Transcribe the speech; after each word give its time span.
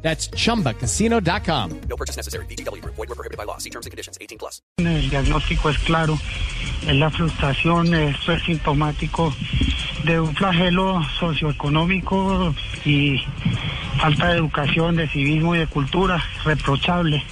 That's 0.00 0.30
chumbacasino.com. 0.30 1.80
No 1.88 1.96
purchase 1.96 2.16
necessary. 2.16 2.46
BGW. 2.46 2.82
Void 2.84 2.96
were 2.96 3.14
prohibited 3.14 3.36
by 3.36 3.44
law. 3.44 3.58
See 3.58 3.70
terms 3.70 3.86
and 3.86 3.90
conditions. 3.90 4.16
18 4.20 4.38
plus. 4.38 4.62
El 4.78 5.10
diagnóstico 5.10 5.70
es 5.70 5.78
claro, 5.80 6.18
es 6.86 6.94
la 6.94 7.10
frustración, 7.10 7.92
esto 7.92 8.32
es 8.32 8.42
sintomático 8.44 9.34
de 10.04 10.20
un 10.20 10.34
flagelo 10.34 11.02
socioeconómico 11.18 12.54
y 12.84 13.20
falta 13.98 14.28
de 14.28 14.38
educación, 14.38 14.96
de 14.96 15.08
civismo 15.08 15.56
y 15.56 15.58
de 15.58 15.66
cultura, 15.66 16.22
reprochable, 16.44 17.22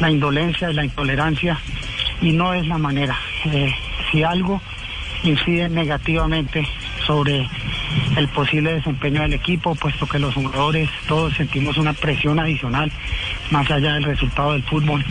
la 0.00 0.10
indolencia 0.10 0.70
y 0.70 0.74
la 0.74 0.84
intolerancia, 0.84 1.60
y 2.20 2.32
no 2.32 2.52
es 2.54 2.66
la 2.66 2.78
manera. 2.78 3.16
Eh, 3.46 3.72
si 4.10 4.22
algo 4.22 4.60
incide 5.22 5.68
negativamente 5.68 6.66
sobre 7.06 7.48
el 8.16 8.28
posible 8.28 8.74
desempeño 8.74 9.22
del 9.22 9.34
equipo, 9.34 9.74
puesto 9.74 10.06
que 10.06 10.18
los 10.18 10.34
jugadores 10.34 10.88
todos 11.06 11.34
sentimos 11.34 11.76
una 11.78 11.92
presión 11.92 12.38
adicional 12.38 12.90
más 13.50 13.70
allá 13.70 13.94
del 13.94 14.04
resultado 14.04 14.52
del 14.52 14.62
fútbol, 14.62 15.04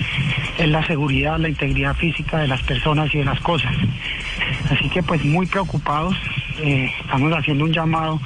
es 0.58 0.68
la 0.68 0.86
seguridad, 0.86 1.38
la 1.40 1.50
integridad 1.50 1.96
física 1.96 2.40
de 2.40 2.48
las 2.48 2.62
personas 2.64 3.14
y 3.14 3.20
de 3.20 3.26
las 3.26 3.40
cosas. 3.40 3.74
Así 4.70 4.90
que 4.90 5.04
pues 5.04 5.24
muy 5.24 5.46
preocupados, 5.46 6.16
eh, 6.60 6.92
estamos 7.02 7.32
haciendo 7.34 7.66
un 7.66 7.74
llamado 7.74 8.20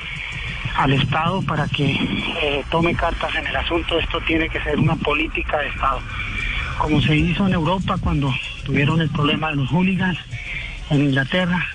al 0.77 0.93
Estado 0.93 1.41
para 1.41 1.67
que 1.67 1.91
eh, 1.91 2.63
tome 2.69 2.93
cartas 2.95 3.33
en 3.35 3.47
el 3.47 3.55
asunto. 3.55 3.99
Esto 3.99 4.19
tiene 4.21 4.49
que 4.49 4.61
ser 4.61 4.77
una 4.79 4.95
política 4.95 5.57
de 5.59 5.67
Estado, 5.67 5.99
como 6.77 7.01
se 7.01 7.15
hizo 7.15 7.47
en 7.47 7.53
Europa 7.53 7.97
cuando 7.99 8.33
tuvieron 8.63 9.01
el 9.01 9.09
problema 9.09 9.49
de 9.49 9.57
los 9.57 9.69
hooligans 9.69 10.17
en 10.89 11.01
Inglaterra. 11.01 11.74